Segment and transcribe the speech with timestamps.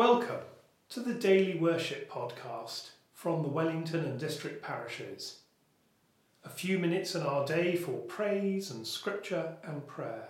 [0.00, 0.40] Welcome
[0.88, 5.40] to the Daily Worship Podcast from the Wellington and District Parishes.
[6.42, 10.26] A few minutes in our day for praise and scripture and prayer.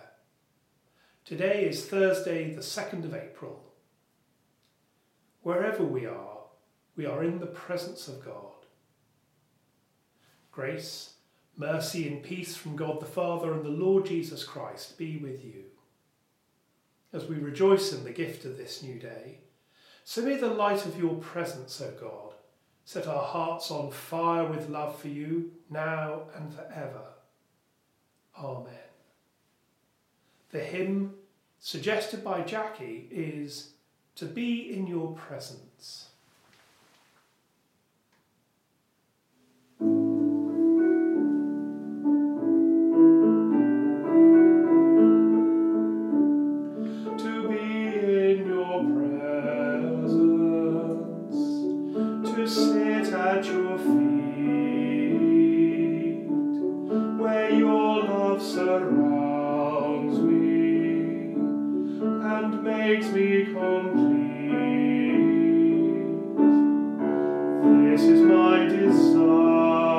[1.23, 3.63] Today is Thursday, the 2nd of April.
[5.41, 6.39] Wherever we are,
[6.97, 8.65] we are in the presence of God.
[10.51, 11.13] Grace,
[11.55, 15.63] mercy, and peace from God the Father and the Lord Jesus Christ be with you.
[17.13, 19.39] As we rejoice in the gift of this new day,
[20.11, 22.33] so may the light of your presence, O God,
[22.83, 27.13] set our hearts on fire with love for you, now and forever.
[28.37, 28.89] Amen.
[30.49, 31.13] The hymn
[31.59, 33.69] suggested by Jackie is
[34.15, 36.09] To Be in Your Presence.
[67.79, 69.90] This is my desire,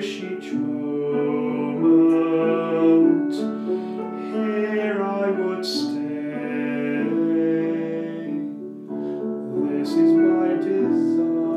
[0.00, 0.22] This
[9.92, 11.49] is my desire,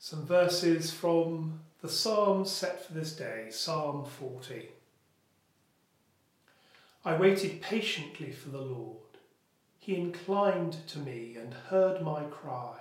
[0.00, 4.68] Some verses from the Psalms set for this day, Psalm 40.
[7.04, 9.18] I waited patiently for the Lord.
[9.76, 12.78] He inclined to me and heard my cry.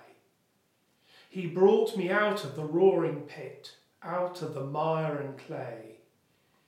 [1.27, 5.97] He brought me out of the roaring pit, out of the mire and clay.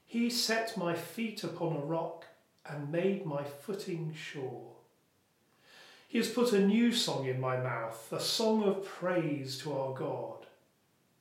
[0.04, 2.26] He set my feet upon a rock
[2.66, 4.79] and made my footing sure.
[6.10, 9.94] He has put a new song in my mouth, a song of praise to our
[9.94, 10.48] God.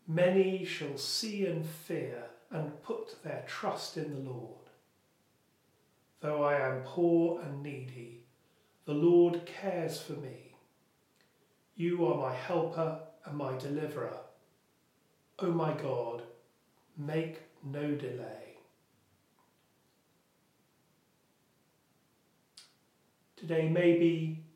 [0.07, 4.71] Many shall see and fear and put their trust in the Lord.
[6.21, 8.25] Though I am poor and needy,
[8.87, 10.55] the Lord cares for me.
[11.77, 14.17] You are my helper and my deliverer.
[15.39, 16.23] O my God,
[16.97, 18.57] make no delay.
[23.37, 24.48] Today, maybe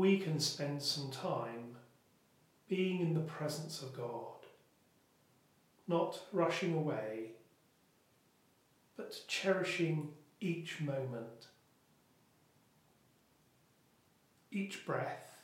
[0.00, 1.76] we can spend some time
[2.68, 4.46] being in the presence of God
[5.86, 7.32] not rushing away,
[8.96, 10.08] but cherishing
[10.40, 11.48] each moment,
[14.50, 15.42] each breath,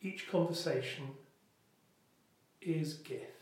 [0.00, 1.08] each conversation
[2.62, 3.39] is gift.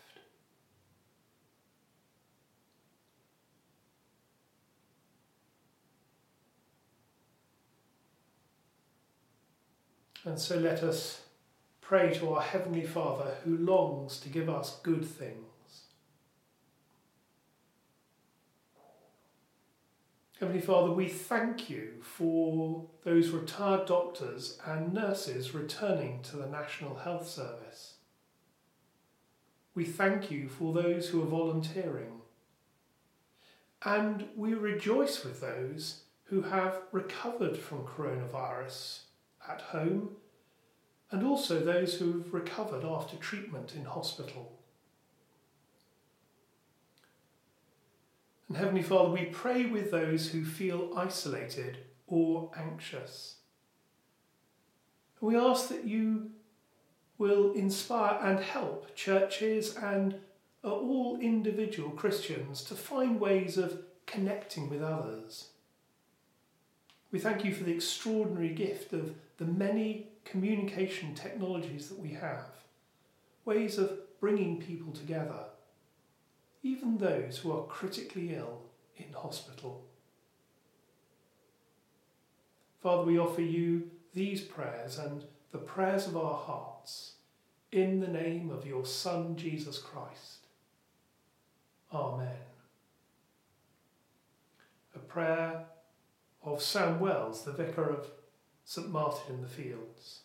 [10.25, 11.23] And so let us
[11.81, 15.45] pray to our Heavenly Father who longs to give us good things.
[20.39, 26.97] Heavenly Father, we thank you for those retired doctors and nurses returning to the National
[26.97, 27.95] Health Service.
[29.75, 32.21] We thank you for those who are volunteering.
[33.85, 39.01] And we rejoice with those who have recovered from coronavirus
[39.49, 40.17] at home
[41.11, 44.59] and also those who have recovered after treatment in hospital.
[48.49, 53.37] And Heavenly Father, we pray with those who feel isolated or anxious.
[55.21, 56.31] We ask that you
[57.19, 60.15] will inspire and help churches and
[60.63, 65.49] all individual Christians to find ways of connecting with others.
[67.11, 72.51] We thank you for the extraordinary gift of the many communication technologies that we have,
[73.45, 75.45] ways of bringing people together,
[76.63, 78.61] even those who are critically ill
[78.97, 79.85] in hospital.
[82.83, 87.13] Father, we offer you these prayers and the prayers of our hearts
[87.73, 90.47] in the name of your Son, Jesus Christ.
[91.93, 92.37] Amen.
[94.95, 95.65] A prayer
[96.55, 98.07] of Sam Wells, the vicar of
[98.65, 100.21] St Martin in the Fields.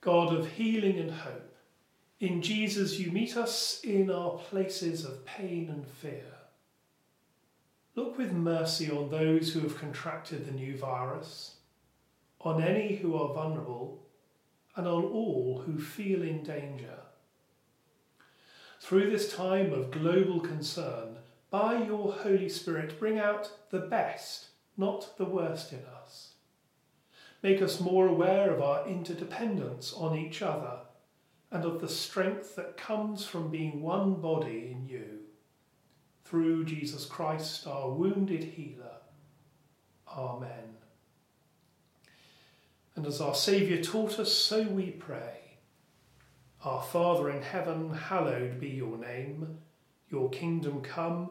[0.00, 1.56] God of healing and hope,
[2.20, 6.32] in Jesus you meet us in our places of pain and fear.
[7.94, 11.56] Look with mercy on those who have contracted the new virus,
[12.40, 14.02] on any who are vulnerable,
[14.76, 16.98] and on all who feel in danger.
[18.80, 21.16] Through this time of global concern,
[21.50, 26.34] by your Holy Spirit, bring out the best, not the worst in us.
[27.42, 30.80] Make us more aware of our interdependence on each other
[31.50, 35.20] and of the strength that comes from being one body in you.
[36.24, 38.98] Through Jesus Christ, our wounded healer.
[40.06, 40.76] Amen.
[42.94, 45.38] And as our Saviour taught us, so we pray.
[46.64, 49.58] Our Father in heaven, hallowed be your name.
[50.10, 51.30] Your kingdom come,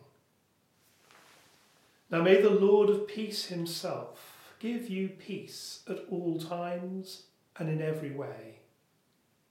[2.11, 7.23] Now may the Lord of peace himself give you peace at all times
[7.57, 8.59] and in every way.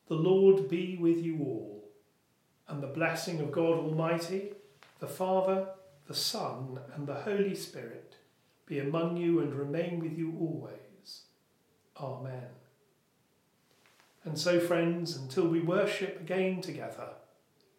[0.09, 1.89] The Lord be with you all,
[2.69, 4.53] and the blessing of God Almighty,
[4.99, 5.69] the Father,
[6.07, 8.17] the Son, and the Holy Spirit
[8.67, 11.23] be among you and remain with you always.
[11.99, 12.49] Amen.
[14.25, 17.09] And so, friends, until we worship again together,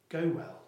[0.09, 0.60] go well.